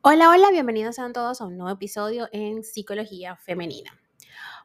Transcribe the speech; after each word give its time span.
Hola, 0.00 0.30
hola, 0.30 0.52
bienvenidos 0.52 0.94
sean 0.94 1.12
todos 1.12 1.40
a 1.40 1.46
un 1.46 1.58
nuevo 1.58 1.74
episodio 1.74 2.28
en 2.30 2.62
Psicología 2.62 3.34
Femenina. 3.34 3.90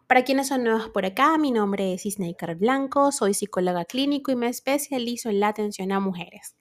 Para 0.06 0.24
quienes 0.24 0.48
son 0.48 0.64
nuevos 0.64 0.90
por 0.90 1.08
acá, 1.08 1.40
mi 1.40 1.50
nombre 1.50 1.92
es 1.94 2.06
Isneikar 2.06 2.56
Blanco, 2.56 3.12
soy 3.12 3.34
psicóloga 3.34 3.84
clínico 3.86 4.32
y 4.32 4.36
me 4.36 4.48
especializo 4.48 5.30
en 5.30 5.40
la 5.40 5.48
atención 5.48 5.92
a 5.92 6.00
mujeres, 6.00 6.56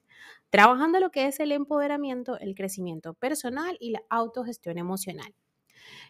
trabajando 0.49 0.99
lo 0.99 1.11
que 1.11 1.27
es 1.27 1.39
el 1.39 1.51
empoderamiento, 1.51 2.39
el 2.39 2.55
crecimiento 2.55 3.13
personal 3.13 3.77
y 3.79 3.91
la 3.91 4.01
autogestión 4.09 4.79
emocional. 4.79 5.35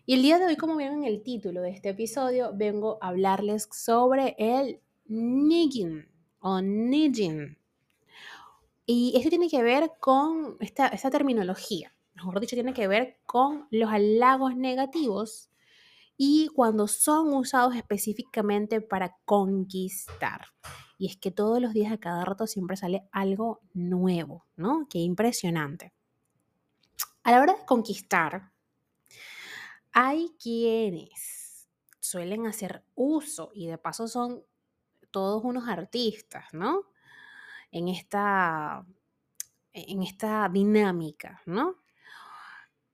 Y 0.05 0.13
el 0.13 0.21
día 0.21 0.39
de 0.39 0.45
hoy, 0.45 0.55
como 0.55 0.77
vieron 0.77 0.99
en 0.99 1.03
el 1.03 1.21
título 1.21 1.61
de 1.61 1.71
este 1.71 1.89
episodio, 1.89 2.51
vengo 2.55 2.97
a 3.01 3.09
hablarles 3.09 3.67
sobre 3.73 4.37
el 4.39 4.79
nigging 5.05 6.07
o 6.39 6.61
nigging. 6.61 7.57
Y 8.85 9.13
esto 9.17 9.29
tiene 9.29 9.49
que 9.49 9.61
ver 9.61 9.91
con 9.99 10.55
esta 10.61 11.11
terminología 11.11 11.92
mejor 12.15 12.39
dicho, 12.39 12.55
tiene 12.55 12.73
que 12.73 12.87
ver 12.87 13.19
con 13.25 13.67
los 13.71 13.89
halagos 13.91 14.55
negativos 14.55 15.49
y 16.17 16.47
cuando 16.49 16.87
son 16.87 17.33
usados 17.33 17.75
específicamente 17.75 18.81
para 18.81 19.17
conquistar. 19.25 20.47
Y 20.97 21.07
es 21.07 21.17
que 21.17 21.31
todos 21.31 21.59
los 21.59 21.73
días, 21.73 21.91
a 21.91 21.97
cada 21.97 22.23
rato, 22.23 22.47
siempre 22.47 22.77
sale 22.77 23.07
algo 23.11 23.61
nuevo, 23.73 24.45
¿no? 24.55 24.87
Qué 24.89 24.99
impresionante. 24.99 25.93
A 27.23 27.31
la 27.31 27.41
hora 27.41 27.53
de 27.53 27.65
conquistar, 27.65 28.51
hay 29.91 30.35
quienes 30.41 31.67
suelen 31.99 32.47
hacer 32.47 32.83
uso 32.95 33.51
y 33.53 33.67
de 33.67 33.77
paso 33.77 34.07
son 34.07 34.43
todos 35.11 35.43
unos 35.43 35.67
artistas, 35.67 36.45
¿no? 36.53 36.83
En 37.71 37.87
esta, 37.87 38.85
en 39.73 40.03
esta 40.03 40.49
dinámica, 40.49 41.41
¿no? 41.45 41.82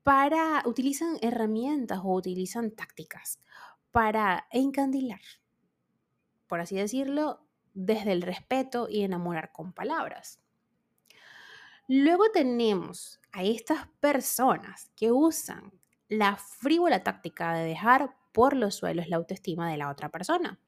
Para, 0.10 0.64
utilizan 0.66 1.20
herramientas 1.22 2.00
o 2.04 2.16
utilizan 2.16 2.72
tácticas 2.72 3.40
para 3.92 4.48
encandilar, 4.50 5.22
por 6.48 6.62
así 6.62 6.76
decirlo, 6.78 7.46
desde 7.76 8.14
el 8.14 8.24
respeto 8.24 8.88
y 8.90 9.04
enamorar 9.04 9.52
con 9.52 9.72
palabras. 9.72 10.40
Luego 11.88 12.32
tenemos 12.32 13.22
a 13.32 13.44
estas 13.44 13.88
personas 14.00 14.90
que 14.96 15.12
usan 15.12 15.72
la 16.08 16.38
frívola 16.38 17.04
táctica 17.04 17.54
de 17.54 17.66
dejar 17.66 18.16
por 18.32 18.56
los 18.56 18.74
suelos 18.74 19.10
la 19.10 19.18
autoestima 19.18 19.70
de 19.70 19.78
la 19.78 19.92
otra 19.92 20.10
persona. 20.10 20.60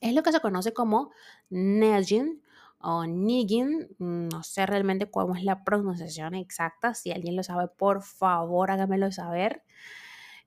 Es 0.00 0.14
lo 0.14 0.22
que 0.22 0.32
se 0.32 0.40
conoce 0.40 0.72
como 0.72 1.10
nudging 1.50 2.42
o 2.82 3.06
Niggin, 3.06 3.88
no 3.98 4.42
sé 4.42 4.66
realmente 4.66 5.10
cómo 5.10 5.34
es 5.36 5.44
la 5.44 5.64
pronunciación 5.64 6.34
exacta, 6.34 6.94
si 6.94 7.12
alguien 7.12 7.36
lo 7.36 7.42
sabe, 7.42 7.68
por 7.68 8.02
favor 8.02 8.70
hágamelo 8.70 9.10
saber. 9.12 9.62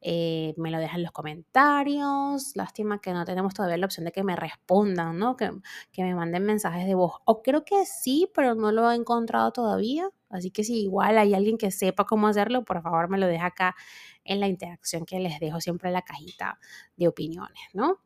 Eh, 0.07 0.53
me 0.57 0.69
lo 0.69 0.77
dejan 0.77 0.97
en 0.97 1.03
los 1.03 1.11
comentarios. 1.11 2.51
Lástima 2.55 3.01
que 3.01 3.11
no 3.11 3.25
tenemos 3.25 3.55
todavía 3.55 3.77
la 3.77 3.87
opción 3.87 4.05
de 4.05 4.11
que 4.11 4.23
me 4.23 4.35
respondan, 4.35 5.17
¿no? 5.17 5.35
Que, 5.35 5.49
que, 5.91 6.03
me 6.03 6.13
manden 6.13 6.45
mensajes 6.45 6.85
de 6.85 6.93
voz. 6.93 7.13
O 7.25 7.41
creo 7.41 7.65
que 7.65 7.85
sí, 7.87 8.29
pero 8.35 8.53
no 8.53 8.71
lo 8.71 8.91
he 8.91 8.95
encontrado 8.95 9.51
todavía. 9.51 10.07
Así 10.29 10.51
que 10.51 10.63
si 10.63 10.83
igual 10.83 11.17
hay 11.17 11.33
alguien 11.33 11.57
que 11.57 11.71
sepa 11.71 12.05
cómo 12.05 12.27
hacerlo, 12.27 12.63
por 12.65 12.83
favor 12.83 13.09
me 13.09 13.17
lo 13.17 13.25
deja 13.25 13.47
acá 13.47 13.75
en 14.23 14.39
la 14.39 14.47
interacción 14.47 15.05
que 15.05 15.19
les 15.19 15.39
dejo 15.39 15.59
siempre 15.59 15.89
en 15.89 15.93
la 15.93 16.03
cajita 16.03 16.59
de 16.97 17.07
opiniones, 17.07 17.63
¿no? 17.73 18.04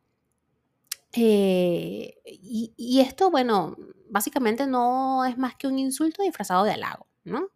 Eh, 1.12 2.14
y, 2.24 3.00
esto, 3.00 3.30
bueno, 3.30 3.76
básicamente 4.08 4.66
no 4.66 5.24
es 5.24 5.36
más 5.38 5.56
que 5.56 5.66
un 5.66 5.78
insulto 5.78 6.22
disfrazado 6.22 6.64
de 6.64 6.72
halago, 6.72 7.06
¿no? 7.24 7.48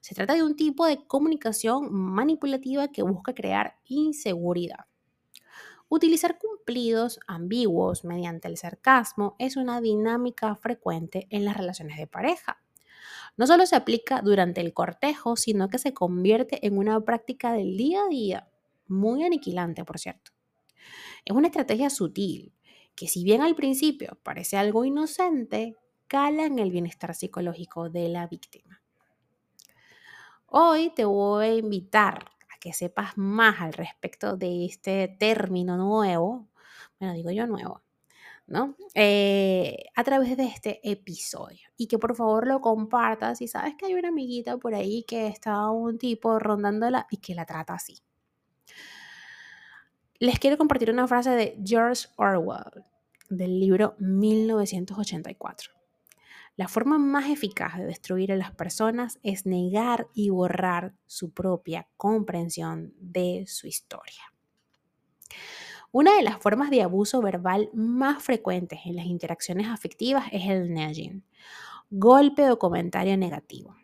Se 0.00 0.14
trata 0.14 0.34
de 0.34 0.42
un 0.42 0.56
tipo 0.56 0.86
de 0.86 1.06
comunicación 1.06 1.92
manipulativa 1.92 2.88
que 2.88 3.02
busca 3.02 3.34
crear 3.34 3.76
inseguridad. 3.84 4.86
Utilizar 5.88 6.38
cumplidos 6.38 7.20
ambiguos 7.28 8.04
mediante 8.04 8.48
el 8.48 8.56
sarcasmo 8.56 9.36
es 9.38 9.56
una 9.56 9.80
dinámica 9.80 10.54
frecuente 10.56 11.28
en 11.30 11.44
las 11.44 11.56
relaciones 11.56 11.96
de 11.96 12.08
pareja. 12.08 12.60
No 13.36 13.46
solo 13.46 13.66
se 13.66 13.76
aplica 13.76 14.20
durante 14.22 14.60
el 14.60 14.74
cortejo, 14.74 15.36
sino 15.36 15.68
que 15.68 15.78
se 15.78 15.94
convierte 15.94 16.66
en 16.66 16.78
una 16.78 17.00
práctica 17.00 17.52
del 17.52 17.76
día 17.76 18.02
a 18.02 18.08
día, 18.08 18.48
muy 18.88 19.24
aniquilante, 19.24 19.84
por 19.84 19.98
cierto. 19.98 20.32
Es 21.24 21.34
una 21.36 21.48
estrategia 21.48 21.90
sutil 21.90 22.55
que 22.96 23.06
si 23.06 23.22
bien 23.22 23.42
al 23.42 23.54
principio 23.54 24.18
parece 24.22 24.56
algo 24.56 24.84
inocente, 24.84 25.76
cala 26.08 26.46
en 26.46 26.58
el 26.58 26.70
bienestar 26.70 27.14
psicológico 27.14 27.90
de 27.90 28.08
la 28.08 28.26
víctima. 28.26 28.82
Hoy 30.46 30.90
te 30.94 31.04
voy 31.04 31.44
a 31.44 31.54
invitar 31.54 32.24
a 32.54 32.58
que 32.58 32.72
sepas 32.72 33.18
más 33.18 33.60
al 33.60 33.74
respecto 33.74 34.36
de 34.36 34.64
este 34.64 35.14
término 35.18 35.76
nuevo, 35.76 36.48
bueno, 36.98 37.14
digo 37.14 37.30
yo 37.30 37.46
nuevo, 37.46 37.82
¿no? 38.46 38.76
Eh, 38.94 39.84
a 39.94 40.04
través 40.04 40.36
de 40.36 40.46
este 40.46 40.80
episodio. 40.90 41.68
Y 41.76 41.88
que 41.88 41.98
por 41.98 42.16
favor 42.16 42.46
lo 42.46 42.60
compartas 42.60 43.38
si 43.38 43.48
sabes 43.48 43.74
que 43.76 43.86
hay 43.86 43.94
una 43.94 44.08
amiguita 44.08 44.56
por 44.56 44.74
ahí 44.74 45.02
que 45.02 45.26
está 45.26 45.68
un 45.70 45.98
tipo 45.98 46.38
rondándola 46.38 47.06
y 47.10 47.18
que 47.18 47.34
la 47.34 47.44
trata 47.44 47.74
así 47.74 48.00
les 50.18 50.38
quiero 50.38 50.56
compartir 50.56 50.90
una 50.90 51.06
frase 51.06 51.30
de 51.30 51.58
George 51.64 52.08
Orwell 52.16 52.84
del 53.28 53.60
libro 53.60 53.94
1984. 53.98 55.72
La 56.56 56.68
forma 56.68 56.96
más 56.96 57.28
eficaz 57.28 57.76
de 57.76 57.84
destruir 57.84 58.32
a 58.32 58.36
las 58.36 58.50
personas 58.50 59.18
es 59.22 59.44
negar 59.44 60.08
y 60.14 60.30
borrar 60.30 60.94
su 61.06 61.30
propia 61.32 61.86
comprensión 61.98 62.94
de 62.98 63.44
su 63.46 63.66
historia. 63.66 64.32
Una 65.92 66.16
de 66.16 66.22
las 66.22 66.38
formas 66.38 66.70
de 66.70 66.82
abuso 66.82 67.20
verbal 67.20 67.68
más 67.74 68.22
frecuentes 68.22 68.80
en 68.86 68.96
las 68.96 69.06
interacciones 69.06 69.68
afectivas 69.68 70.26
es 70.32 70.48
el 70.48 70.72
nudging, 70.72 71.24
golpe 71.90 72.50
o 72.50 72.58
comentario 72.58 73.16
negativo 73.16 73.76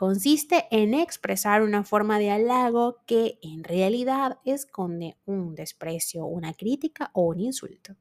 consiste 0.00 0.66
en 0.70 0.94
expresar 0.94 1.60
una 1.60 1.84
forma 1.84 2.18
de 2.18 2.30
halago 2.30 3.02
que 3.04 3.38
en 3.42 3.62
realidad 3.62 4.38
esconde 4.46 5.18
un 5.26 5.54
desprecio, 5.54 6.24
una 6.24 6.54
crítica 6.54 7.10
o 7.12 7.24
un 7.24 7.40
insulto. 7.40 7.96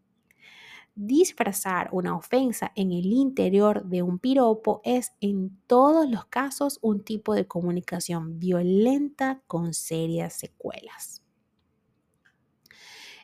Disfrazar 0.96 1.90
una 1.92 2.16
ofensa 2.16 2.72
en 2.78 2.94
el 2.94 3.08
interior 3.08 3.84
de 3.84 4.02
un 4.02 4.18
piropo 4.18 4.80
es 4.86 5.12
en 5.20 5.60
todos 5.68 6.10
los 6.10 6.24
casos 6.28 6.80
un 6.82 7.04
tipo 7.04 7.34
de 7.34 7.48
comunicación 7.48 8.40
violenta 8.40 9.42
con 9.46 9.74
serias 9.74 10.36
secuelas. 10.36 11.22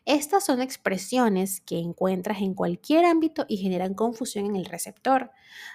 Estas 0.05 0.45
son 0.45 0.61
expresiones 0.61 1.61
que 1.61 1.79
encuentras 1.79 2.41
en 2.41 2.53
cualquier 2.53 3.05
ámbito 3.05 3.45
y 3.47 3.57
generan 3.57 3.95
confusión 3.95 4.45
en 4.45 4.55
el 4.55 4.65
receptor. 4.65 5.31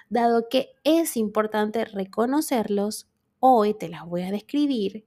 Dado 0.09 0.47
que 0.49 0.69
es 0.85 1.17
importante 1.17 1.83
reconocerlos, 1.83 3.09
hoy 3.39 3.73
te 3.73 3.89
las 3.89 4.05
voy 4.05 4.21
a 4.21 4.31
describir 4.31 5.05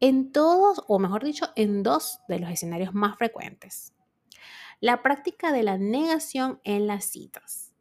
en 0.00 0.32
todos, 0.32 0.82
o 0.88 0.98
mejor 0.98 1.24
dicho, 1.24 1.46
en 1.56 1.82
dos 1.82 2.20
de 2.26 2.38
los 2.38 2.50
escenarios 2.50 2.94
más 2.94 3.18
frecuentes. 3.18 3.92
La 4.80 5.02
práctica 5.02 5.52
de 5.52 5.62
la 5.62 5.76
negación 5.76 6.60
en 6.64 6.86
las 6.86 7.04
citas. 7.04 7.74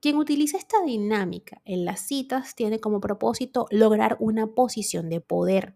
Quien 0.00 0.16
utiliza 0.16 0.56
esta 0.56 0.80
dinámica 0.82 1.60
en 1.64 1.84
las 1.84 2.00
citas 2.00 2.54
tiene 2.54 2.78
como 2.78 3.00
propósito 3.00 3.66
lograr 3.70 4.16
una 4.20 4.46
posición 4.46 5.08
de 5.08 5.20
poder 5.20 5.74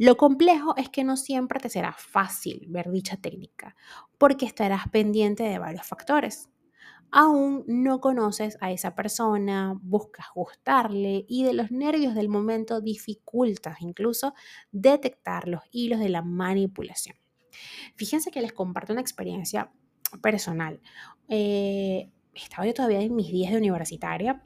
lo 0.00 0.16
complejo 0.16 0.74
es 0.78 0.88
que 0.88 1.04
no 1.04 1.18
siempre 1.18 1.60
te 1.60 1.68
será 1.68 1.92
fácil 1.92 2.64
ver 2.70 2.90
dicha 2.90 3.18
técnica, 3.18 3.76
porque 4.16 4.46
estarás 4.46 4.88
pendiente 4.88 5.42
de 5.42 5.58
varios 5.58 5.86
factores. 5.86 6.48
Aún 7.10 7.64
no 7.66 8.00
conoces 8.00 8.56
a 8.62 8.72
esa 8.72 8.94
persona, 8.94 9.78
buscas 9.82 10.28
gustarle 10.34 11.26
y 11.28 11.44
de 11.44 11.52
los 11.52 11.70
nervios 11.70 12.14
del 12.14 12.30
momento 12.30 12.80
dificultas 12.80 13.82
incluso 13.82 14.32
detectar 14.72 15.46
los 15.46 15.64
hilos 15.70 16.00
de 16.00 16.08
la 16.08 16.22
manipulación. 16.22 17.18
Fíjense 17.94 18.30
que 18.30 18.40
les 18.40 18.54
comparto 18.54 18.94
una 18.94 19.02
experiencia 19.02 19.70
personal. 20.22 20.80
Eh, 21.28 22.10
estaba 22.32 22.64
yo 22.64 22.72
todavía 22.72 23.02
en 23.02 23.14
mis 23.14 23.30
días 23.30 23.52
de 23.52 23.58
universitaria 23.58 24.42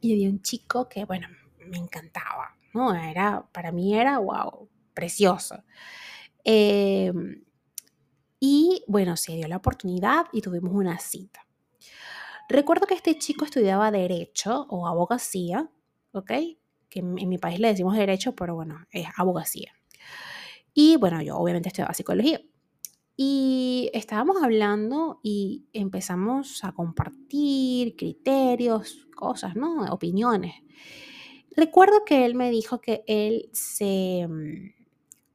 y 0.00 0.12
había 0.12 0.30
un 0.30 0.42
chico 0.42 0.88
que, 0.88 1.04
bueno, 1.06 1.26
me 1.58 1.78
encantaba 1.78 2.57
¿no? 2.74 2.94
Era, 2.94 3.48
para 3.52 3.72
mí 3.72 3.98
era, 3.98 4.18
wow, 4.18 4.68
precioso. 4.94 5.62
Em, 6.44 7.44
y 8.40 8.84
bueno, 8.86 9.16
se 9.16 9.32
dio 9.32 9.48
la 9.48 9.56
oportunidad 9.56 10.26
y 10.32 10.40
tuvimos 10.40 10.72
una 10.72 10.98
cita. 10.98 11.46
Recuerdo 12.48 12.86
que 12.86 12.94
este 12.94 13.18
chico 13.18 13.44
estudiaba 13.44 13.90
derecho 13.90 14.66
o 14.70 14.86
abogacía, 14.86 15.70
¿ok? 16.12 16.32
Que 16.88 17.00
en, 17.00 17.28
mi 17.28 17.38
país 17.38 17.60
le 17.60 17.68
decimos 17.68 17.96
derecho, 17.96 18.34
pero 18.34 18.54
bueno, 18.54 18.86
es 18.90 19.06
abogacía. 19.16 19.72
Y 20.72 20.96
bueno, 20.96 21.20
yo 21.20 21.36
obviamente 21.36 21.68
estudiaba 21.68 21.92
psicología. 21.94 22.40
Y 23.16 23.90
estábamos 23.92 24.42
hablando 24.42 25.20
y 25.22 25.66
empezamos 25.72 26.64
a 26.64 26.72
compartir 26.72 27.96
criterios, 27.96 29.08
cosas, 29.14 29.56
¿no? 29.56 29.92
Opiniones 29.92 30.54
Recuerdo 31.58 32.04
que 32.04 32.24
él 32.24 32.36
me 32.36 32.52
dijo 32.52 32.80
que 32.80 33.02
él 33.08 33.50
se, 33.52 34.24
mm, 34.28 34.74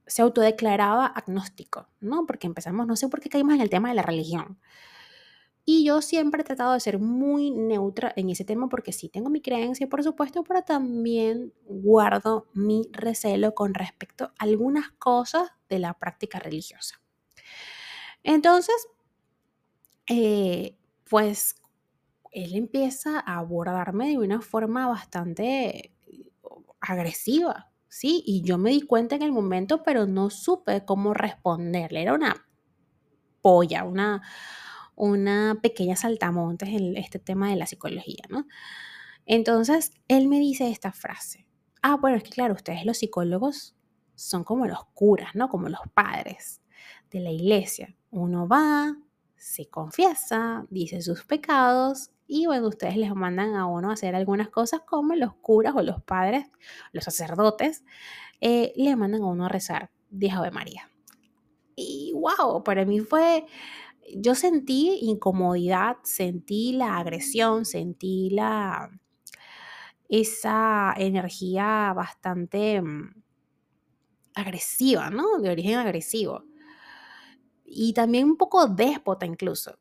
se 0.07 0.21
autodeclaraba 0.21 1.05
agnóstico, 1.05 1.89
¿no? 1.99 2.25
Porque 2.25 2.47
empezamos, 2.47 2.87
no 2.87 2.95
sé 2.95 3.09
por 3.09 3.19
qué 3.19 3.27
caímos 3.27 3.55
en 3.55 3.59
el 3.59 3.69
tema 3.69 3.89
de 3.89 3.95
la 3.95 4.03
religión. 4.03 4.57
Y 5.65 5.83
yo 5.83 6.01
siempre 6.01 6.39
he 6.39 6.45
tratado 6.45 6.71
de 6.71 6.79
ser 6.79 6.97
muy 6.97 7.51
neutra 7.51 8.13
en 8.15 8.29
ese 8.29 8.45
tema 8.45 8.69
porque 8.69 8.93
sí 8.93 9.09
tengo 9.09 9.29
mi 9.29 9.41
creencia, 9.41 9.89
por 9.89 10.01
supuesto, 10.01 10.45
pero 10.45 10.61
también 10.61 11.53
guardo 11.65 12.47
mi 12.53 12.87
recelo 12.93 13.53
con 13.53 13.73
respecto 13.73 14.23
a 14.23 14.33
algunas 14.39 14.91
cosas 14.91 15.49
de 15.67 15.79
la 15.79 15.93
práctica 15.93 16.39
religiosa. 16.39 17.01
Entonces, 18.23 18.87
eh, 20.07 20.77
pues 21.09 21.55
él 22.31 22.55
empieza 22.55 23.19
a 23.19 23.39
abordarme 23.39 24.07
de 24.07 24.19
una 24.19 24.39
forma 24.39 24.87
bastante 24.87 25.92
agresiva, 26.83 27.71
¿sí? 27.87 28.23
Y 28.25 28.43
yo 28.43 28.57
me 28.57 28.71
di 28.71 28.81
cuenta 28.81 29.15
en 29.15 29.23
el 29.23 29.31
momento, 29.31 29.83
pero 29.83 30.05
no 30.05 30.29
supe 30.29 30.85
cómo 30.85 31.13
responderle. 31.13 32.01
Era 32.01 32.13
una 32.13 32.45
polla, 33.41 33.83
una 33.83 34.21
una 34.95 35.59
pequeña 35.61 35.95
saltamontes 35.95 36.69
en 36.69 36.97
este 36.97 37.19
tema 37.19 37.49
de 37.49 37.55
la 37.55 37.65
psicología, 37.65 38.23
¿no? 38.29 38.47
Entonces, 39.25 39.91
él 40.07 40.27
me 40.27 40.39
dice 40.39 40.69
esta 40.69 40.91
frase. 40.91 41.47
Ah, 41.81 41.95
bueno, 41.95 42.17
es 42.17 42.23
que 42.23 42.31
claro, 42.31 42.53
ustedes 42.53 42.85
los 42.85 42.97
psicólogos 42.97 43.75
son 44.15 44.43
como 44.43 44.67
los 44.67 44.85
curas, 44.93 45.35
¿no? 45.35 45.49
Como 45.49 45.69
los 45.69 45.81
padres 45.93 46.61
de 47.11 47.19
la 47.19 47.31
iglesia. 47.31 47.95
Uno 48.11 48.47
va, 48.47 48.95
se 49.35 49.69
confiesa, 49.69 50.65
dice 50.69 51.01
sus 51.01 51.25
pecados 51.25 52.11
y 52.33 52.47
bueno, 52.47 52.67
ustedes 52.67 52.97
les 52.97 53.13
mandan 53.13 53.53
a 53.55 53.67
uno 53.67 53.91
a 53.91 53.93
hacer 53.93 54.15
algunas 54.15 54.49
cosas 54.49 54.81
como 54.81 55.13
los 55.13 55.35
curas 55.35 55.75
o 55.75 55.83
los 55.83 56.01
padres, 56.01 56.47
los 56.91 57.03
sacerdotes, 57.03 57.83
eh, 58.41 58.73
le 58.75 58.95
mandan 58.95 59.21
a 59.21 59.27
uno 59.27 59.45
a 59.45 59.49
rezar, 59.49 59.91
dijo 60.09 60.39
Ave 60.39 60.49
María. 60.49 60.89
Y 61.75 62.11
wow, 62.15 62.63
para 62.63 62.85
mí 62.85 63.01
fue 63.01 63.45
yo 64.15 64.33
sentí 64.33 64.97
incomodidad, 65.03 65.97
sentí 66.01 66.73
la 66.73 66.97
agresión, 66.97 67.65
sentí 67.65 68.31
la, 68.31 68.89
esa 70.09 70.95
energía 70.97 71.93
bastante 71.95 72.81
mm, 72.81 73.13
agresiva, 74.33 75.11
¿no? 75.11 75.37
De 75.37 75.51
origen 75.51 75.75
agresivo. 75.75 76.45
Y 77.63 77.93
también 77.93 78.25
un 78.25 78.37
poco 78.37 78.65
déspota 78.65 79.27
incluso. 79.27 79.77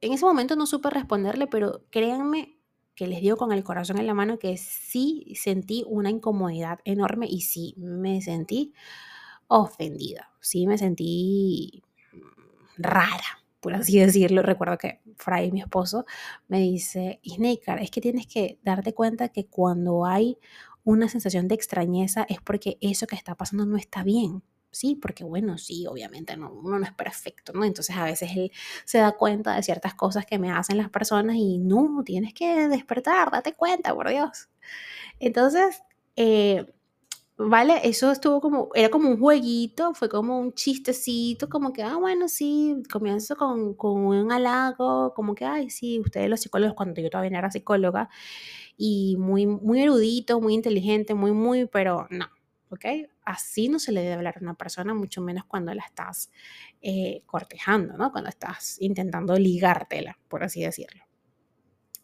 En 0.00 0.12
ese 0.12 0.24
momento 0.24 0.56
no 0.56 0.66
supe 0.66 0.90
responderle, 0.90 1.46
pero 1.46 1.84
créanme 1.90 2.58
que 2.94 3.06
les 3.06 3.20
digo 3.20 3.36
con 3.36 3.52
el 3.52 3.64
corazón 3.64 3.98
en 3.98 4.06
la 4.06 4.14
mano 4.14 4.38
que 4.38 4.56
sí 4.56 5.32
sentí 5.34 5.84
una 5.86 6.10
incomodidad 6.10 6.80
enorme 6.84 7.26
y 7.28 7.42
sí 7.42 7.74
me 7.78 8.20
sentí 8.22 8.74
ofendida, 9.48 10.30
sí 10.40 10.66
me 10.66 10.78
sentí 10.78 11.82
rara, 12.78 13.44
por 13.60 13.74
así 13.74 13.98
decirlo. 14.00 14.42
Recuerdo 14.42 14.78
que 14.78 15.00
Fray, 15.16 15.50
mi 15.52 15.60
esposo, 15.60 16.06
me 16.48 16.60
dice, 16.60 17.20
Snaker, 17.24 17.78
es 17.80 17.90
que 17.90 18.00
tienes 18.00 18.26
que 18.26 18.58
darte 18.62 18.94
cuenta 18.94 19.28
que 19.28 19.46
cuando 19.46 20.06
hay 20.06 20.38
una 20.84 21.08
sensación 21.08 21.48
de 21.48 21.54
extrañeza 21.54 22.26
es 22.28 22.40
porque 22.40 22.78
eso 22.80 23.06
que 23.06 23.16
está 23.16 23.34
pasando 23.34 23.66
no 23.66 23.76
está 23.76 24.02
bien. 24.02 24.42
Sí, 24.72 24.94
porque 24.94 25.24
bueno, 25.24 25.58
sí, 25.58 25.86
obviamente 25.88 26.36
no, 26.36 26.52
uno 26.52 26.78
no 26.78 26.84
es 26.84 26.92
perfecto, 26.92 27.52
¿no? 27.52 27.64
Entonces 27.64 27.96
a 27.96 28.04
veces 28.04 28.30
él 28.36 28.52
se 28.84 28.98
da 28.98 29.12
cuenta 29.16 29.56
de 29.56 29.62
ciertas 29.64 29.94
cosas 29.94 30.26
que 30.26 30.38
me 30.38 30.52
hacen 30.52 30.76
las 30.78 30.90
personas 30.90 31.36
y 31.36 31.58
no, 31.58 32.02
tienes 32.04 32.32
que 32.34 32.68
despertar, 32.68 33.30
date 33.32 33.54
cuenta, 33.54 33.94
por 33.94 34.08
Dios. 34.08 34.48
Entonces, 35.20 35.82
eh, 36.16 36.66
¿vale? 37.38 37.80
Eso 37.84 38.12
estuvo 38.12 38.40
como, 38.40 38.68
era 38.74 38.90
como 38.90 39.08
un 39.10 39.18
jueguito, 39.20 39.94
fue 39.94 40.08
como 40.08 40.38
un 40.40 40.52
chistecito, 40.54 41.48
como 41.48 41.72
que, 41.72 41.82
ah, 41.82 41.96
bueno, 41.96 42.28
sí, 42.28 42.82
comienzo 42.92 43.36
con, 43.36 43.74
con 43.74 43.92
un 44.06 44.32
halago, 44.32 45.14
como 45.14 45.34
que, 45.34 45.44
ay, 45.46 45.70
sí, 45.70 46.00
ustedes 46.00 46.28
los 46.30 46.40
psicólogos, 46.40 46.74
cuando 46.76 47.00
yo 47.00 47.10
todavía 47.10 47.38
era 47.38 47.50
psicóloga, 47.50 48.08
y 48.76 49.16
muy, 49.18 49.46
muy 49.46 49.82
erudito, 49.82 50.40
muy 50.40 50.54
inteligente, 50.54 51.14
muy, 51.14 51.32
muy, 51.32 51.66
pero 51.66 52.06
no, 52.10 52.26
¿ok? 52.70 52.84
Así 53.24 53.68
no 53.68 53.78
se 53.78 53.92
le 53.92 54.00
debe 54.00 54.14
hablar 54.14 54.36
a 54.36 54.40
una 54.40 54.54
persona, 54.54 54.94
mucho 54.94 55.20
menos 55.20 55.44
cuando 55.44 55.74
la 55.74 55.82
estás 55.82 56.30
eh, 56.80 57.22
cortejando, 57.26 57.96
¿no? 57.96 58.12
Cuando 58.12 58.30
estás 58.30 58.76
intentando 58.80 59.36
ligártela, 59.36 60.18
por 60.28 60.44
así 60.44 60.62
decirlo. 60.62 61.02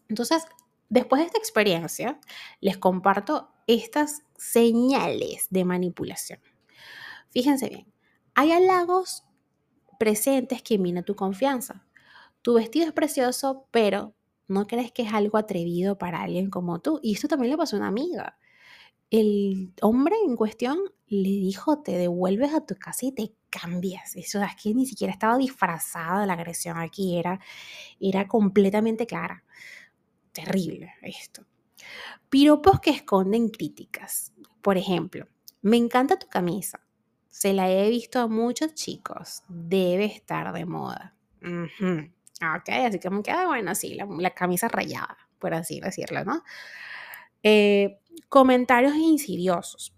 Entonces, 0.09 0.45
después 0.89 1.21
de 1.21 1.27
esta 1.27 1.39
experiencia, 1.39 2.19
les 2.61 2.77
comparto 2.77 3.49
estas 3.67 4.21
señales 4.37 5.47
de 5.49 5.65
manipulación. 5.65 6.39
Fíjense 7.29 7.69
bien, 7.69 7.93
hay 8.35 8.51
halagos 8.51 9.23
presentes 9.99 10.61
que 10.61 10.77
mina 10.77 11.03
tu 11.03 11.15
confianza. 11.15 11.85
Tu 12.41 12.53
vestido 12.53 12.87
es 12.87 12.93
precioso, 12.93 13.67
pero 13.71 14.15
no 14.47 14.67
crees 14.67 14.91
que 14.91 15.03
es 15.03 15.13
algo 15.13 15.37
atrevido 15.37 15.97
para 15.97 16.21
alguien 16.21 16.49
como 16.49 16.79
tú. 16.79 16.99
Y 17.03 17.13
esto 17.13 17.27
también 17.27 17.51
le 17.51 17.57
pasó 17.57 17.75
a 17.75 17.79
una 17.79 17.87
amiga. 17.87 18.37
El 19.09 19.73
hombre 19.81 20.15
en 20.25 20.35
cuestión 20.35 20.79
le 21.07 21.29
dijo, 21.29 21.81
te 21.81 21.93
devuelves 21.93 22.53
a 22.53 22.65
tu 22.65 22.75
casa 22.75 23.05
y 23.05 23.11
te 23.13 23.33
cambias. 23.49 24.15
Eso 24.15 24.41
es 24.41 24.55
que 24.61 24.73
ni 24.73 24.85
siquiera 24.85 25.13
estaba 25.13 25.37
disfrazada 25.37 26.25
la 26.25 26.33
agresión 26.33 26.77
aquí, 26.77 27.17
era, 27.17 27.39
era 27.99 28.27
completamente 28.27 29.07
clara. 29.07 29.43
Terrible 30.33 30.93
esto. 31.01 31.45
Piropos 32.29 32.79
que 32.81 32.89
esconden 32.89 33.49
críticas. 33.49 34.33
Por 34.61 34.77
ejemplo, 34.77 35.27
me 35.61 35.77
encanta 35.77 36.19
tu 36.19 36.27
camisa. 36.27 36.81
Se 37.29 37.53
la 37.53 37.71
he 37.71 37.89
visto 37.89 38.19
a 38.19 38.27
muchos 38.27 38.73
chicos. 38.73 39.43
Debe 39.47 40.05
estar 40.05 40.51
de 40.53 40.65
moda. 40.65 41.15
Ok, 41.41 42.69
así 42.69 42.99
que 42.99 43.09
me 43.09 43.23
queda 43.23 43.47
bueno, 43.47 43.73
sí, 43.73 43.95
la, 43.95 44.29
camisa 44.31 44.67
rayada, 44.67 45.17
por 45.39 45.53
así 45.53 45.79
decirlo, 45.79 46.23
¿no? 46.23 46.43
Eh, 47.41 47.99
comentarios 48.29 48.95
insidiosos. 48.95 49.93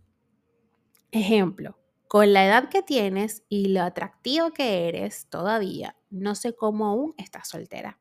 Ejemplo, 1.11 1.77
con 2.07 2.33
la 2.33 2.45
edad 2.45 2.69
que 2.69 2.81
tienes 2.81 3.43
y 3.49 3.69
lo 3.69 3.81
atractivo 3.81 4.51
que 4.51 4.87
eres 4.87 5.27
todavía, 5.29 5.95
no 6.09 6.35
sé 6.35 6.55
cómo 6.55 6.87
aún 6.87 7.13
estás 7.17 7.47
soltera. 7.49 7.99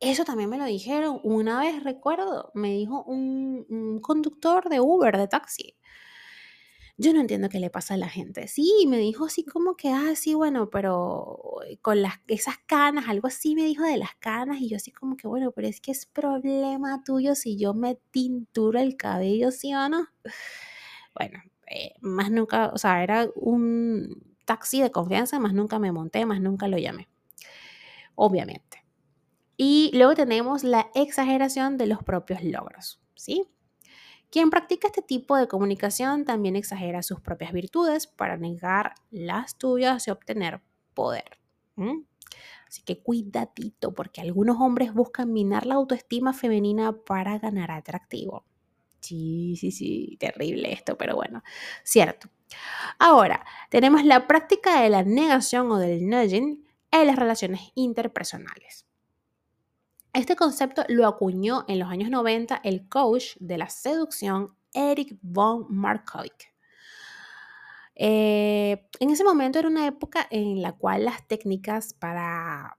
Eso 0.00 0.24
también 0.24 0.50
me 0.50 0.58
lo 0.58 0.64
dijeron. 0.64 1.20
Una 1.22 1.60
vez 1.60 1.82
recuerdo, 1.82 2.50
me 2.54 2.70
dijo 2.72 3.02
un, 3.04 4.00
conductor 4.02 4.68
de 4.68 4.80
Uber, 4.80 5.16
de 5.16 5.28
taxi. 5.28 5.76
Yo 6.98 7.12
no 7.12 7.20
entiendo 7.20 7.50
qué 7.50 7.60
le 7.60 7.68
pasa 7.68 7.94
a 7.94 7.96
la 7.98 8.08
gente. 8.08 8.48
Sí, 8.48 8.86
me 8.88 8.96
dijo 8.96 9.26
así 9.26 9.44
como 9.44 9.76
que, 9.76 9.90
ah, 9.90 10.14
sí, 10.16 10.32
bueno, 10.32 10.70
pero 10.70 11.40
con 11.82 12.00
las, 12.00 12.14
esas 12.26 12.56
canas, 12.66 13.06
algo 13.08 13.28
así 13.28 13.54
me 13.54 13.64
dijo 13.64 13.84
de 13.84 13.98
las 13.98 14.14
canas 14.18 14.60
y 14.60 14.70
yo 14.70 14.76
así 14.76 14.92
como 14.92 15.16
que, 15.16 15.28
bueno, 15.28 15.52
pero 15.52 15.68
es 15.68 15.80
que 15.82 15.90
es 15.92 16.06
problema 16.06 17.02
tuyo 17.04 17.34
si 17.34 17.58
yo 17.58 17.74
me 17.74 17.96
tinturo 18.10 18.78
el 18.78 18.96
cabello, 18.96 19.50
¿sí 19.50 19.74
o 19.74 19.88
no? 19.88 20.06
Bueno, 21.14 21.40
eh, 21.66 21.94
más 22.02 22.30
nunca, 22.30 22.68
o 22.74 22.78
sea, 22.78 23.02
era 23.02 23.28
un 23.36 24.36
taxi 24.44 24.82
de 24.82 24.90
confianza, 24.90 25.38
más 25.40 25.54
nunca 25.54 25.78
me 25.78 25.90
monté, 25.90 26.26
más 26.26 26.42
nunca 26.42 26.68
lo 26.68 26.76
llamé. 26.76 27.08
Obviamente. 28.14 28.84
Y 29.56 29.90
luego 29.94 30.14
tenemos 30.14 30.64
la 30.64 30.90
exageración 30.94 31.78
de 31.78 31.86
los 31.86 32.02
propios 32.02 32.44
logros, 32.44 33.00
¿sí? 33.14 33.48
Quien 34.30 34.50
practica 34.50 34.88
este 34.88 35.02
tipo 35.02 35.36
de 35.36 35.48
comunicación 35.48 36.24
también 36.24 36.56
exagera 36.56 37.02
sus 37.02 37.20
propias 37.20 37.52
virtudes 37.52 38.06
para 38.06 38.36
negar 38.36 38.94
las 39.10 39.56
tuyas 39.56 40.06
y 40.08 40.10
obtener 40.10 40.60
poder. 40.94 41.38
Así 42.68 42.82
que 42.82 43.02
cuidadito, 43.02 43.94
porque 43.94 44.20
algunos 44.20 44.58
hombres 44.60 44.92
buscan 44.92 45.32
minar 45.32 45.66
la 45.66 45.76
autoestima 45.76 46.32
femenina 46.32 46.92
para 46.92 47.38
ganar 47.38 47.70
atractivo. 47.70 48.44
Sí, 49.00 49.56
sí, 49.56 49.70
sí, 49.70 50.16
terrible 50.18 50.72
esto, 50.72 50.98
pero 50.98 51.14
bueno, 51.14 51.42
cierto. 51.84 52.28
Ahora, 52.98 53.44
tenemos 53.70 54.04
la 54.04 54.26
práctica 54.26 54.80
de 54.82 54.90
la 54.90 55.04
negación 55.04 55.70
o 55.70 55.78
del 55.78 56.08
nudging 56.08 56.64
en 56.90 57.06
las 57.06 57.16
relaciones 57.16 57.60
interpersonales. 57.74 58.85
Este 60.16 60.34
concepto 60.34 60.82
lo 60.88 61.06
acuñó 61.06 61.66
en 61.68 61.78
los 61.78 61.90
años 61.90 62.08
90 62.08 62.62
el 62.64 62.88
coach 62.88 63.36
de 63.38 63.58
la 63.58 63.68
seducción 63.68 64.56
Eric 64.72 65.18
von 65.20 65.66
Markovic. 65.68 66.54
Eh, 67.94 68.88
en 68.98 69.10
ese 69.10 69.24
momento 69.24 69.58
era 69.58 69.68
una 69.68 69.86
época 69.86 70.26
en 70.30 70.62
la 70.62 70.72
cual 70.72 71.04
las 71.04 71.28
técnicas 71.28 71.92
para 71.92 72.78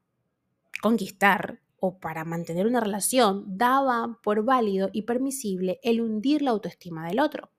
conquistar 0.82 1.62
o 1.80 2.00
para 2.00 2.26
mantener 2.26 2.66
una 2.66 2.80
relación 2.80 3.46
daban 3.56 4.20
por 4.24 4.44
válido 4.44 4.90
y 4.92 5.04
permisible 5.04 5.80
el 5.84 6.02
hundir 6.02 6.42
la 6.42 6.50
autoestima 6.50 7.08
del 7.08 7.20
otro. 7.20 7.52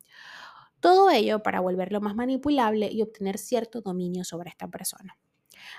Todo 0.80 1.08
ello 1.08 1.44
para 1.44 1.60
volverlo 1.60 2.00
más 2.00 2.16
manipulable 2.16 2.90
y 2.90 3.00
obtener 3.00 3.38
cierto 3.38 3.80
dominio 3.80 4.24
sobre 4.24 4.50
esta 4.50 4.66
persona. 4.66 5.16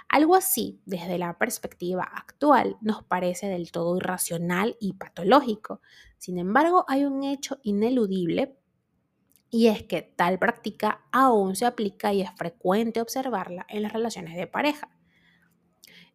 Algo 0.08 0.36
así, 0.36 0.82
desde 0.86 1.18
la 1.18 1.38
perspectiva 1.38 2.04
actual, 2.04 2.78
nos 2.82 3.04
parece 3.04 3.48
del 3.48 3.72
todo 3.72 3.98
irracional 3.98 4.76
y 4.80 4.94
patológico. 4.94 5.82
Sin 6.18 6.38
embargo, 6.38 6.86
hay 6.88 7.06
un 7.06 7.24
hecho 7.24 7.60
ineludible 7.64 8.58
y 9.50 9.68
es 9.68 9.84
que 9.84 10.02
tal 10.02 10.38
práctica 10.38 11.06
aún 11.12 11.56
se 11.56 11.66
aplica 11.66 12.14
y 12.14 12.22
es 12.22 12.32
frecuente 12.36 13.02
observarla 13.02 13.66
en 13.70 13.84
las 13.84 13.94
relaciones 13.94 14.36
de 14.36 14.48
pareja. 14.48 14.90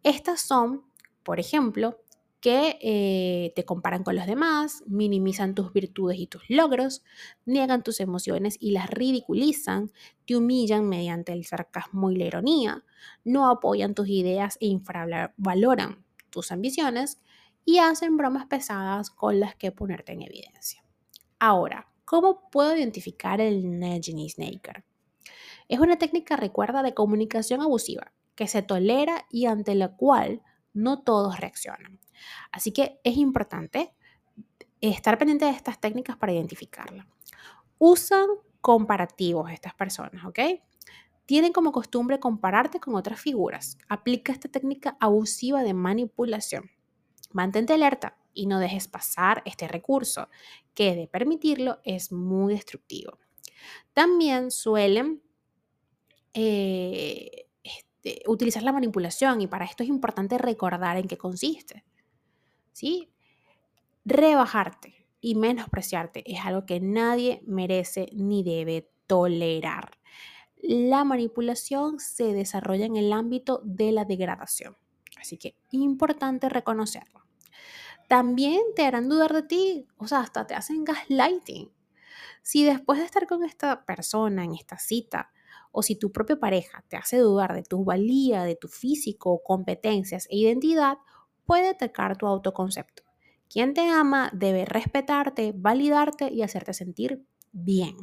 Estas 0.02 0.40
son, 0.40 0.84
por 1.22 1.40
ejemplo, 1.40 2.03
que 2.44 2.78
eh, 2.82 3.54
te 3.56 3.64
comparan 3.64 4.04
con 4.04 4.16
los 4.16 4.26
demás, 4.26 4.84
minimizan 4.86 5.54
tus 5.54 5.72
virtudes 5.72 6.18
y 6.18 6.26
tus 6.26 6.42
logros, 6.50 7.02
niegan 7.46 7.82
tus 7.82 8.00
emociones 8.00 8.58
y 8.60 8.72
las 8.72 8.90
ridiculizan, 8.90 9.90
te 10.26 10.36
humillan 10.36 10.86
mediante 10.86 11.32
el 11.32 11.46
sarcasmo 11.46 12.10
y 12.10 12.16
la 12.16 12.26
ironía, 12.26 12.84
no 13.24 13.48
apoyan 13.48 13.94
tus 13.94 14.08
ideas 14.10 14.58
e 14.60 14.66
infravaloran 14.66 16.04
tus 16.28 16.52
ambiciones 16.52 17.18
y 17.64 17.78
hacen 17.78 18.18
bromas 18.18 18.44
pesadas 18.44 19.08
con 19.08 19.40
las 19.40 19.54
que 19.56 19.72
ponerte 19.72 20.12
en 20.12 20.20
evidencia. 20.20 20.84
Ahora, 21.38 21.88
¿cómo 22.04 22.50
puedo 22.50 22.76
identificar 22.76 23.40
el 23.40 23.80
nudging 23.80 24.28
snaker? 24.28 24.84
Es 25.66 25.80
una 25.80 25.96
técnica, 25.96 26.36
recuerda, 26.36 26.82
de 26.82 26.92
comunicación 26.92 27.62
abusiva 27.62 28.12
que 28.34 28.48
se 28.48 28.60
tolera 28.60 29.24
y 29.30 29.46
ante 29.46 29.74
la 29.74 29.96
cual 29.96 30.42
no 30.74 31.02
todos 31.04 31.40
reaccionan. 31.40 32.03
Así 32.52 32.72
que 32.72 33.00
es 33.04 33.16
importante 33.16 33.94
estar 34.80 35.18
pendiente 35.18 35.44
de 35.44 35.52
estas 35.52 35.80
técnicas 35.80 36.16
para 36.16 36.32
identificarla. 36.32 37.06
Usan 37.78 38.26
comparativos 38.60 39.50
estas 39.50 39.74
personas, 39.74 40.24
¿ok? 40.24 40.38
Tienen 41.26 41.52
como 41.52 41.72
costumbre 41.72 42.20
compararte 42.20 42.80
con 42.80 42.94
otras 42.94 43.20
figuras. 43.20 43.78
Aplica 43.88 44.32
esta 44.32 44.48
técnica 44.48 44.96
abusiva 45.00 45.62
de 45.62 45.74
manipulación. 45.74 46.70
Mantente 47.32 47.72
alerta 47.72 48.16
y 48.34 48.46
no 48.46 48.58
dejes 48.58 48.88
pasar 48.88 49.42
este 49.46 49.68
recurso, 49.68 50.28
que 50.74 50.94
de 50.94 51.08
permitirlo 51.08 51.80
es 51.84 52.12
muy 52.12 52.54
destructivo. 52.54 53.18
También 53.92 54.50
suelen 54.50 55.22
eh, 56.34 57.46
este, 57.62 58.22
utilizar 58.26 58.62
la 58.62 58.72
manipulación 58.72 59.40
y 59.40 59.46
para 59.46 59.64
esto 59.64 59.82
es 59.82 59.88
importante 59.88 60.36
recordar 60.36 60.96
en 60.96 61.08
qué 61.08 61.16
consiste. 61.16 61.84
¿Sí? 62.74 63.10
Rebajarte 64.04 65.06
y 65.22 65.36
menospreciarte 65.36 66.30
es 66.30 66.44
algo 66.44 66.66
que 66.66 66.80
nadie 66.80 67.42
merece 67.46 68.10
ni 68.12 68.42
debe 68.42 68.90
tolerar. 69.06 69.98
La 70.56 71.04
manipulación 71.04 71.98
se 72.00 72.34
desarrolla 72.34 72.84
en 72.84 72.96
el 72.96 73.12
ámbito 73.12 73.62
de 73.64 73.92
la 73.92 74.04
degradación, 74.04 74.76
así 75.18 75.38
que 75.38 75.56
importante 75.70 76.50
reconocerlo. 76.50 77.22
También 78.08 78.60
te 78.76 78.84
harán 78.84 79.08
dudar 79.08 79.32
de 79.32 79.42
ti, 79.44 79.86
o 79.96 80.06
sea, 80.06 80.20
hasta 80.20 80.46
te 80.46 80.54
hacen 80.54 80.84
gaslighting. 80.84 81.72
Si 82.42 82.64
después 82.64 82.98
de 82.98 83.06
estar 83.06 83.26
con 83.26 83.44
esta 83.44 83.86
persona 83.86 84.44
en 84.44 84.54
esta 84.54 84.78
cita, 84.78 85.32
o 85.72 85.82
si 85.82 85.96
tu 85.96 86.12
propia 86.12 86.38
pareja 86.38 86.84
te 86.88 86.96
hace 86.96 87.18
dudar 87.18 87.54
de 87.54 87.62
tu 87.62 87.84
valía, 87.84 88.44
de 88.44 88.56
tu 88.56 88.68
físico, 88.68 89.42
competencias 89.42 90.26
e 90.30 90.36
identidad, 90.36 90.98
puede 91.46 91.68
atacar 91.68 92.16
tu 92.16 92.26
autoconcepto. 92.26 93.02
Quien 93.48 93.74
te 93.74 93.88
ama 93.88 94.30
debe 94.32 94.64
respetarte, 94.64 95.52
validarte 95.54 96.32
y 96.32 96.42
hacerte 96.42 96.74
sentir 96.74 97.24
bien. 97.52 97.96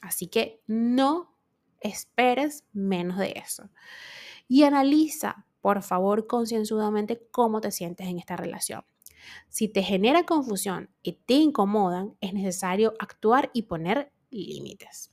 Así 0.00 0.28
que 0.28 0.62
no 0.66 1.34
esperes 1.80 2.64
menos 2.72 3.18
de 3.18 3.34
eso. 3.36 3.70
Y 4.48 4.64
analiza, 4.64 5.46
por 5.60 5.82
favor, 5.82 6.26
concienzudamente 6.26 7.26
cómo 7.30 7.60
te 7.60 7.70
sientes 7.70 8.06
en 8.06 8.18
esta 8.18 8.36
relación. 8.36 8.84
Si 9.48 9.68
te 9.68 9.82
genera 9.82 10.24
confusión 10.24 10.90
y 11.02 11.12
te 11.12 11.34
incomodan, 11.34 12.16
es 12.20 12.34
necesario 12.34 12.94
actuar 12.98 13.50
y 13.54 13.62
poner 13.62 14.12
límites. 14.30 15.10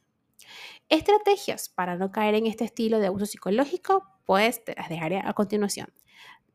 Estrategias 0.90 1.70
para 1.70 1.96
no 1.96 2.12
caer 2.12 2.36
en 2.36 2.48
este 2.48 2.66
estilo 2.66 3.00
de 3.00 3.08
abuso 3.08 3.26
psicológico, 3.26 4.06
pues 4.26 4.64
te 4.64 4.76
las 4.76 4.90
dejaré 4.90 5.22
a 5.24 5.34
continuación. 5.34 5.88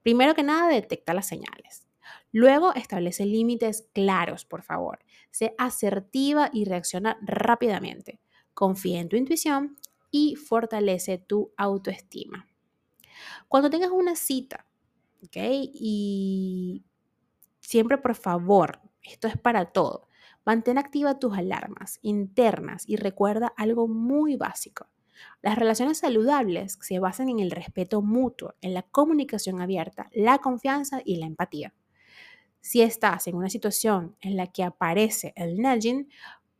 Primero 0.07 0.37
que 0.37 0.45
nada, 0.45 0.69
detecta 0.69 1.15
las 1.15 1.27
señales. 1.27 1.85
Luego, 2.31 2.73
establece 2.75 3.27
límites 3.27 3.89
claros, 3.93 4.45
por 4.45 4.63
favor. 4.63 5.01
Sé 5.33 5.57
asertiva 5.59 6.49
y 6.53 6.65
reacciona 6.65 7.19
rápidamente. 7.23 8.21
Confía 8.55 9.01
en 9.01 9.09
tu 9.09 9.17
intuición 9.17 9.77
y 10.13 10.37
fortalece 10.37 11.19
tu 11.19 11.53
autoestima. 11.57 12.47
Cuando 13.49 13.69
tengas 13.69 13.91
una 13.91 14.15
cita, 14.15 14.65
¿ok? 15.25 15.39
Y 15.75 16.85
siempre, 17.59 17.99
por 17.99 18.15
favor, 18.15 18.81
esto 19.03 19.27
es 19.27 19.37
para 19.37 19.73
todo. 19.73 20.07
Mantén 20.45 20.79
activa 20.79 21.19
tus 21.19 21.37
alarmas 21.37 21.99
internas 22.03 22.85
y 22.87 22.95
recuerda 22.95 23.53
algo 23.57 23.89
muy 23.89 24.37
básico. 24.37 24.87
Las 25.43 25.57
relaciones 25.57 25.99
saludables 25.99 26.79
se 26.81 26.99
basan 26.99 27.29
en 27.29 27.41
el 27.41 27.51
respeto 27.51 28.03
mutuo, 28.03 28.55
en 28.61 28.75
la 28.75 28.83
comunicación 28.83 29.61
abierta, 29.61 30.09
la 30.13 30.39
confianza 30.39 31.01
y 31.05 31.17
la 31.17 31.27
empatía. 31.27 31.75
Si 32.61 32.83
estás 32.83 33.29
en 33.29 33.37
una 33.37 33.49
situación 33.49 34.17
en 34.21 34.37
la 34.37 34.49
que 34.49 34.65
aparece 34.65 35.33
el 35.37 35.57
nudging, 35.59 36.09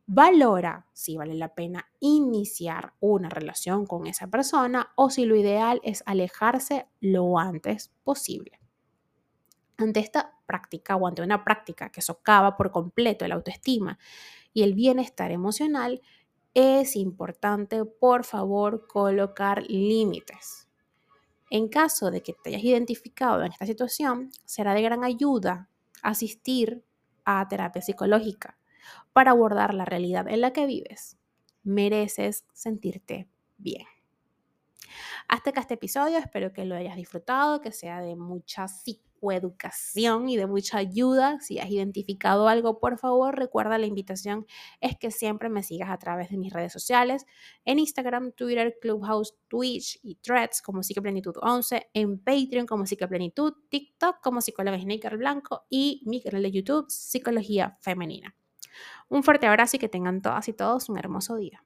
valora 0.07 0.87
si 0.93 1.17
vale 1.17 1.35
la 1.35 1.55
pena 1.55 1.89
iniciar 1.99 2.95
una 3.01 3.29
relación 3.29 3.87
con 3.87 4.07
esa 4.07 4.29
persona 4.29 4.93
o 4.95 5.11
si 5.11 5.25
lo 5.25 5.35
ideal 5.35 5.81
es 5.83 6.05
alejarse 6.07 6.87
lo 7.01 7.39
antes 7.39 7.93
posible. 8.05 8.61
Ante 9.79 10.01
esta 10.01 10.39
práctica 10.47 10.97
o 10.97 11.07
ante 11.07 11.23
una 11.23 11.45
práctica 11.45 11.91
que 11.91 12.01
socava 12.01 12.57
por 12.57 12.71
completo 12.71 13.27
la 13.27 13.35
autoestima 13.35 13.99
y 14.53 14.63
el 14.63 14.75
bienestar 14.75 15.33
emocional, 15.33 16.01
es 16.57 16.97
importante, 16.97 17.85
por 17.85 18.25
favor, 18.25 18.87
colocar 18.87 19.63
límites. 19.69 20.69
En 21.51 21.69
caso 21.69 22.11
de 22.11 22.23
que 22.23 22.33
te 22.33 22.49
hayas 22.49 22.65
identificado 22.65 23.45
en 23.45 23.53
esta 23.53 23.67
situación, 23.67 24.31
será 24.47 24.73
de 24.73 24.81
gran 24.81 25.05
ayuda 25.05 25.69
asistir 26.03 26.83
a 27.27 27.47
terapia 27.47 27.83
psicológica 27.83 28.59
para 29.13 29.33
abordar 29.33 29.75
la 29.75 29.85
realidad 29.85 30.29
en 30.29 30.41
la 30.41 30.55
que 30.55 30.65
vives. 30.65 31.19
Mereces 31.63 32.47
sentirte 32.55 33.29
bien. 33.59 33.85
Hasta 35.29 35.51
acá 35.51 35.61
este 35.61 35.75
episodio, 35.75 36.17
espero 36.17 36.55
que 36.55 36.65
lo 36.65 36.75
hayas 36.75 36.97
disfrutado, 36.97 37.61
que 37.61 37.71
sea 37.71 38.01
de 38.01 38.17
mucha 38.17 38.67
psicología 38.67 39.06
educación 39.33 40.29
y 40.29 40.37
de 40.37 40.47
mucha 40.47 40.79
ayuda. 40.79 41.39
Si 41.41 41.59
has 41.59 41.71
identificado 41.71 42.49
algo, 42.49 42.79
por 42.79 42.99
favor, 42.99 43.37
recuerda 43.37 43.79
la 43.79 43.87
invitación 43.87 44.47
es 44.81 44.97
que 44.97 45.11
siempre 45.11 45.49
me 45.49 45.63
sigas 45.63 45.91
a 45.91 45.99
través 45.99 46.31
de 46.31 46.39
mis 46.39 46.53
redes 46.53 46.73
sociales, 46.73 47.27
en 47.65 47.79
Instagram, 47.79 48.33
Twitter, 48.33 48.77
Clubhouse, 48.81 49.35
Twitch 49.49 49.99
y 50.03 50.17
Threads 50.17 50.63
como 50.63 50.83
Psicoplenitud 50.83 51.35
11, 51.41 51.91
en 51.93 52.19
Patreon 52.19 52.67
como 52.67 52.87
Psicoplenitud, 52.87 53.55
TikTok 53.69 54.21
como 54.23 54.41
Psicóloga 54.41 54.79
Sneaker 54.79 55.17
Blanco 55.17 55.67
y 55.69 56.03
mi 56.07 56.23
canal 56.23 56.43
de 56.43 56.53
YouTube, 56.53 56.87
Psicología 56.89 57.79
Femenina. 57.81 58.35
Un 59.09 59.23
fuerte 59.23 59.47
abrazo 59.47 59.77
y 59.77 59.79
que 59.79 59.89
tengan 59.89 60.21
todas 60.21 60.49
y 60.49 60.53
todos 60.53 60.89
un 60.89 60.99
hermoso 60.99 61.37
día. 61.37 61.65